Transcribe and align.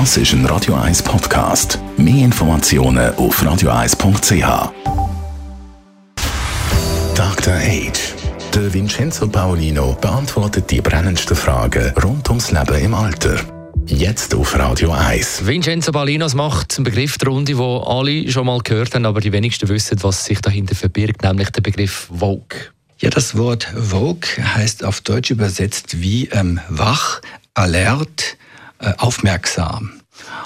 Das 0.00 0.16
ist 0.16 0.32
ein 0.32 0.44
Radio 0.46 0.74
1 0.74 1.04
Podcast. 1.04 1.78
Mehr 1.96 2.24
Informationen 2.24 3.14
auf 3.14 3.40
radio1.ch. 3.40 4.72
Dr. 7.14 7.54
Age. 7.54 8.14
Der 8.52 8.74
Vincenzo 8.74 9.28
Paolino 9.28 9.96
beantwortet 10.00 10.68
die 10.72 10.80
brennendsten 10.80 11.36
Fragen 11.36 11.92
rund 12.02 12.28
ums 12.28 12.50
Leben 12.50 12.74
im 12.74 12.92
Alter. 12.92 13.36
Jetzt 13.86 14.34
auf 14.34 14.58
Radio 14.58 14.90
1. 14.90 15.46
Vincenzo 15.46 15.92
Paolinos 15.92 16.34
macht 16.34 16.76
einen 16.76 16.84
Begriff 16.84 17.16
der 17.18 17.28
Runde, 17.28 17.56
wo 17.56 17.78
alle 17.78 18.28
schon 18.32 18.46
mal 18.46 18.58
gehört 18.64 18.96
haben, 18.96 19.06
aber 19.06 19.20
die 19.20 19.30
wenigsten 19.30 19.68
wissen, 19.68 20.02
was 20.02 20.24
sich 20.24 20.40
dahinter 20.40 20.74
verbirgt, 20.74 21.22
nämlich 21.22 21.50
der 21.50 21.62
Begriff 21.62 22.08
Vogue. 22.18 22.58
Ja, 22.98 23.10
das 23.10 23.38
Wort 23.38 23.62
Vogue 23.62 24.28
heißt 24.42 24.82
auf 24.82 25.02
Deutsch 25.02 25.30
übersetzt 25.30 26.02
wie 26.02 26.26
ähm, 26.32 26.58
wach, 26.68 27.20
alert, 27.54 28.36
aufmerksam. 28.98 30.00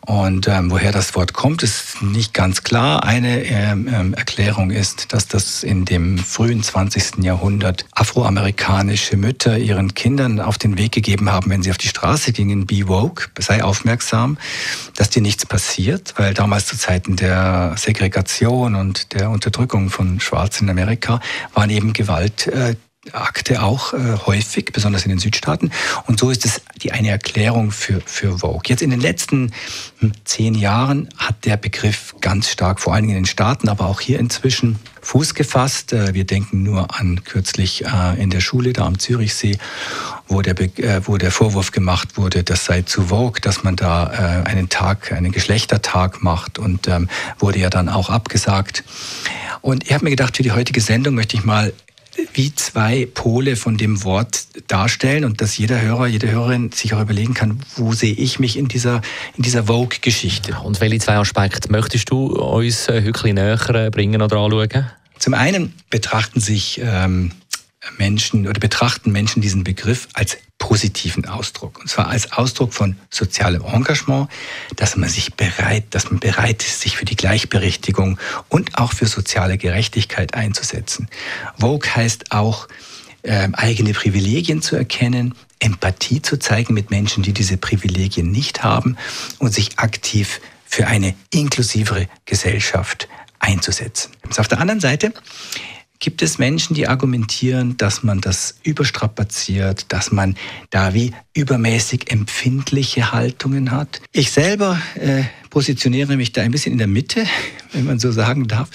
Und 0.00 0.48
ähm, 0.48 0.70
woher 0.70 0.90
das 0.90 1.14
Wort 1.14 1.32
kommt, 1.32 1.62
ist 1.62 2.02
nicht 2.02 2.34
ganz 2.34 2.64
klar. 2.64 3.04
Eine 3.04 3.44
ähm, 3.44 3.88
ähm 3.92 4.14
Erklärung 4.14 4.70
ist, 4.70 5.12
dass 5.12 5.28
das 5.28 5.62
in 5.62 5.84
dem 5.84 6.18
frühen 6.18 6.62
20. 6.62 7.22
Jahrhundert 7.22 7.86
afroamerikanische 7.92 9.16
Mütter 9.16 9.58
ihren 9.58 9.94
Kindern 9.94 10.40
auf 10.40 10.58
den 10.58 10.76
Weg 10.78 10.92
gegeben 10.92 11.30
haben, 11.30 11.50
wenn 11.50 11.62
sie 11.62 11.70
auf 11.70 11.78
die 11.78 11.86
Straße 11.86 12.32
gingen, 12.32 12.66
be 12.66 12.88
woke, 12.88 13.28
sei 13.38 13.62
aufmerksam, 13.62 14.38
dass 14.96 15.10
dir 15.10 15.22
nichts 15.22 15.46
passiert, 15.46 16.14
weil 16.16 16.34
damals 16.34 16.66
zu 16.66 16.76
Zeiten 16.76 17.14
der 17.14 17.74
Segregation 17.76 18.74
und 18.74 19.12
der 19.12 19.30
Unterdrückung 19.30 19.90
von 19.90 20.18
Schwarzen 20.18 20.64
in 20.64 20.70
Amerika 20.70 21.20
waren 21.54 21.70
eben 21.70 21.92
Gewalt 21.92 22.48
äh, 22.48 22.74
Akte 23.10 23.62
auch 23.62 23.94
äh, 23.94 24.16
häufig, 24.26 24.66
besonders 24.72 25.04
in 25.04 25.08
den 25.08 25.18
Südstaaten. 25.18 25.72
Und 26.06 26.20
so 26.20 26.30
ist 26.30 26.44
es 26.44 26.62
die 26.80 26.92
eine 26.92 27.10
Erklärung 27.10 27.72
für, 27.72 28.00
für 28.00 28.38
Vogue. 28.38 28.62
Jetzt 28.66 28.80
in 28.80 28.90
den 28.90 29.00
letzten 29.00 29.52
hm, 29.98 30.12
zehn 30.24 30.54
Jahren 30.54 31.08
hat 31.16 31.44
der 31.44 31.56
Begriff 31.56 32.14
ganz 32.20 32.48
stark, 32.48 32.78
vor 32.78 32.94
allen 32.94 33.02
Dingen 33.02 33.16
in 33.16 33.22
den 33.24 33.28
Staaten, 33.28 33.68
aber 33.68 33.86
auch 33.86 34.00
hier 34.00 34.20
inzwischen 34.20 34.78
Fuß 35.00 35.34
gefasst. 35.34 35.92
Äh, 35.92 36.14
wir 36.14 36.24
denken 36.24 36.62
nur 36.62 36.96
an 36.96 37.24
kürzlich 37.24 37.84
äh, 37.84 38.22
in 38.22 38.30
der 38.30 38.40
Schule 38.40 38.72
da 38.72 38.86
am 38.86 39.00
Zürichsee, 39.00 39.58
wo 40.28 40.40
der, 40.40 40.58
äh, 40.60 41.00
wo 41.04 41.16
der 41.18 41.32
Vorwurf 41.32 41.72
gemacht 41.72 42.16
wurde, 42.16 42.44
das 42.44 42.64
sei 42.66 42.82
zu 42.82 43.08
Vogue, 43.08 43.40
dass 43.40 43.64
man 43.64 43.74
da 43.74 44.44
äh, 44.44 44.48
einen 44.48 44.68
Tag, 44.68 45.10
einen 45.10 45.32
Geschlechtertag 45.32 46.22
macht 46.22 46.60
und 46.60 46.86
ähm, 46.86 47.08
wurde 47.40 47.58
ja 47.58 47.68
dann 47.68 47.88
auch 47.88 48.10
abgesagt. 48.10 48.84
Und 49.60 49.84
ich 49.84 49.92
habe 49.92 50.04
mir 50.04 50.10
gedacht, 50.10 50.36
für 50.36 50.44
die 50.44 50.52
heutige 50.52 50.80
Sendung 50.80 51.16
möchte 51.16 51.36
ich 51.36 51.44
mal 51.44 51.72
wie 52.34 52.54
zwei 52.54 53.06
Pole 53.06 53.56
von 53.56 53.76
dem 53.76 54.04
Wort 54.04 54.46
darstellen 54.68 55.24
und 55.24 55.40
dass 55.40 55.58
jeder 55.58 55.80
Hörer, 55.80 56.06
jede 56.06 56.30
Hörerin 56.30 56.72
sich 56.72 56.94
auch 56.94 57.00
überlegen 57.00 57.34
kann, 57.34 57.60
wo 57.76 57.92
sehe 57.92 58.14
ich 58.14 58.38
mich 58.38 58.56
in 58.56 58.68
dieser, 58.68 59.02
in 59.36 59.42
dieser 59.42 59.64
Vogue-Geschichte. 59.64 60.56
Und 60.62 60.80
welche 60.80 60.98
zwei 60.98 61.16
Aspekte 61.16 61.70
möchtest 61.70 62.10
du 62.10 62.26
uns 62.26 62.88
ein 62.88 63.12
bisschen 63.12 63.34
näher 63.34 63.90
bringen 63.90 64.22
oder 64.22 64.36
anschauen? 64.36 64.86
Zum 65.18 65.34
einen 65.34 65.72
betrachten 65.88 66.40
sich 66.40 66.80
ähm, 66.82 67.32
Menschen 67.98 68.46
oder 68.46 68.60
betrachten 68.60 69.12
Menschen 69.12 69.42
diesen 69.42 69.64
Begriff 69.64 70.08
als 70.14 70.38
positiven 70.58 71.26
Ausdruck. 71.26 71.80
Und 71.80 71.88
zwar 71.88 72.08
als 72.08 72.32
Ausdruck 72.32 72.72
von 72.72 72.96
sozialem 73.10 73.64
Engagement, 73.64 74.28
dass 74.76 74.96
man 74.96 75.08
sich 75.08 75.34
bereit, 75.34 75.86
dass 75.90 76.10
man 76.10 76.20
bereit 76.20 76.62
ist, 76.62 76.80
sich 76.80 76.96
für 76.96 77.04
die 77.04 77.16
Gleichberechtigung 77.16 78.18
und 78.48 78.78
auch 78.78 78.92
für 78.92 79.06
soziale 79.06 79.58
Gerechtigkeit 79.58 80.34
einzusetzen. 80.34 81.08
Vogue 81.58 81.88
heißt 81.88 82.30
auch, 82.30 82.68
äh, 83.22 83.48
eigene 83.52 83.92
Privilegien 83.92 84.62
zu 84.62 84.76
erkennen, 84.76 85.34
Empathie 85.58 86.22
zu 86.22 86.38
zeigen 86.38 86.74
mit 86.74 86.90
Menschen, 86.90 87.22
die 87.22 87.32
diese 87.32 87.56
Privilegien 87.56 88.30
nicht 88.30 88.62
haben 88.62 88.96
und 89.38 89.52
sich 89.52 89.78
aktiv 89.78 90.40
für 90.64 90.86
eine 90.86 91.14
inklusivere 91.30 92.08
Gesellschaft 92.24 93.08
einzusetzen. 93.38 94.12
Auf 94.36 94.48
der 94.48 94.60
anderen 94.60 94.80
Seite 94.80 95.12
gibt 96.02 96.20
es 96.20 96.36
Menschen, 96.36 96.74
die 96.74 96.88
argumentieren, 96.88 97.76
dass 97.76 98.02
man 98.02 98.20
das 98.20 98.56
überstrapaziert, 98.64 99.86
dass 99.88 100.10
man 100.10 100.36
da 100.70 100.94
wie 100.94 101.12
übermäßig 101.32 102.10
empfindliche 102.10 103.12
Haltungen 103.12 103.70
hat. 103.70 104.02
Ich 104.10 104.32
selber 104.32 104.82
äh, 104.96 105.22
positioniere 105.48 106.16
mich 106.16 106.32
da 106.32 106.42
ein 106.42 106.50
bisschen 106.50 106.72
in 106.72 106.78
der 106.78 106.88
Mitte, 106.88 107.24
wenn 107.72 107.84
man 107.84 108.00
so 108.00 108.10
sagen 108.10 108.48
darf. 108.48 108.68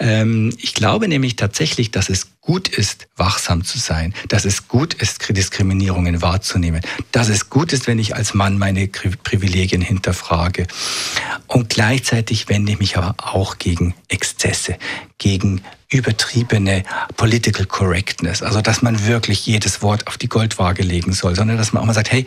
Ähm, 0.00 0.52
ich 0.58 0.74
glaube 0.74 1.06
nämlich 1.06 1.36
tatsächlich, 1.36 1.92
dass 1.92 2.08
es 2.08 2.26
gut 2.40 2.68
ist, 2.68 3.06
wachsam 3.16 3.64
zu 3.64 3.78
sein, 3.78 4.12
dass 4.28 4.44
es 4.44 4.66
gut 4.66 4.94
ist, 4.94 5.28
Diskriminierungen 5.28 6.22
wahrzunehmen, 6.22 6.80
dass 7.12 7.28
es 7.28 7.50
gut 7.50 7.72
ist, 7.72 7.86
wenn 7.86 8.00
ich 8.00 8.16
als 8.16 8.34
Mann 8.34 8.58
meine 8.58 8.88
Privilegien 8.88 9.80
hinterfrage. 9.80 10.66
Und 11.46 11.68
gleichzeitig 11.68 12.48
wende 12.48 12.72
ich 12.72 12.80
mich 12.80 12.96
aber 12.96 13.14
auch 13.18 13.58
gegen 13.58 13.94
Exzesse, 14.08 14.76
gegen 15.18 15.62
übertriebene 15.94 16.84
Political 17.16 17.66
Correctness, 17.66 18.42
also 18.42 18.60
dass 18.60 18.82
man 18.82 19.06
wirklich 19.06 19.46
jedes 19.46 19.82
Wort 19.82 20.06
auf 20.06 20.18
die 20.18 20.28
Goldwaage 20.28 20.82
legen 20.82 21.12
soll, 21.12 21.34
sondern 21.34 21.56
dass 21.56 21.72
man 21.72 21.82
auch 21.82 21.86
mal 21.86 21.94
sagt, 21.94 22.12
hey, 22.12 22.26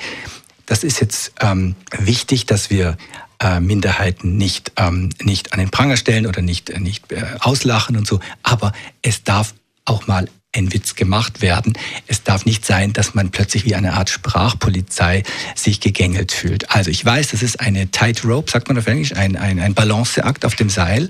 das 0.65 0.83
ist 0.83 0.99
jetzt 0.99 1.33
ähm, 1.41 1.75
wichtig, 1.97 2.45
dass 2.45 2.69
wir 2.69 2.97
äh, 3.39 3.59
Minderheiten 3.59 4.37
nicht, 4.37 4.71
ähm, 4.77 5.09
nicht 5.21 5.53
an 5.53 5.59
den 5.59 5.69
Pranger 5.69 5.97
stellen 5.97 6.25
oder 6.25 6.41
nicht, 6.41 6.69
äh, 6.69 6.79
nicht 6.79 7.11
äh, 7.11 7.23
auslachen 7.39 7.97
und 7.97 8.07
so, 8.07 8.19
aber 8.43 8.73
es 9.01 9.23
darf 9.23 9.53
auch 9.85 10.07
mal 10.07 10.27
ein 10.57 10.73
Witz 10.73 10.95
gemacht 10.95 11.41
werden. 11.41 11.73
Es 12.07 12.23
darf 12.23 12.45
nicht 12.45 12.65
sein, 12.65 12.93
dass 12.93 13.13
man 13.13 13.29
plötzlich 13.31 13.65
wie 13.65 13.75
eine 13.75 13.93
Art 13.93 14.09
Sprachpolizei 14.09 15.23
sich 15.55 15.79
gegängelt 15.79 16.31
fühlt. 16.31 16.71
Also 16.71 16.89
ich 16.89 17.03
weiß, 17.03 17.29
das 17.29 17.43
ist 17.43 17.59
eine 17.59 17.89
Tightrope, 17.91 18.51
sagt 18.51 18.67
man 18.67 18.77
auf 18.77 18.87
Englisch, 18.87 19.13
ein, 19.15 19.35
ein, 19.37 19.59
ein 19.59 19.73
Balanceakt 19.73 20.43
auf 20.45 20.55
dem 20.55 20.69
Seil. 20.69 21.09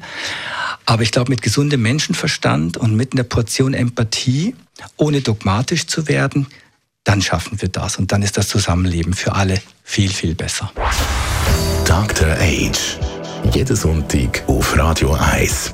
Aber 0.85 1.03
ich 1.03 1.11
glaube, 1.11 1.31
mit 1.31 1.41
gesundem 1.41 1.81
Menschenverstand 1.81 2.77
und 2.77 2.95
mit 2.95 3.13
einer 3.13 3.23
Portion 3.23 3.73
Empathie, 3.73 4.55
ohne 4.95 5.21
dogmatisch 5.21 5.87
zu 5.87 6.07
werden, 6.07 6.47
dann 7.03 7.21
schaffen 7.21 7.61
wir 7.61 7.69
das. 7.69 7.97
Und 7.97 8.11
dann 8.11 8.21
ist 8.21 8.37
das 8.37 8.49
Zusammenleben 8.49 9.13
für 9.13 9.33
alle 9.33 9.61
viel, 9.83 10.09
viel 10.09 10.35
besser. 10.35 10.71
Dr. 11.85 12.27
Age. 12.39 12.97
Jeden 13.53 13.75
Sonntag 13.75 14.43
auf 14.47 14.77
Radio 14.77 15.13
1. 15.13 15.73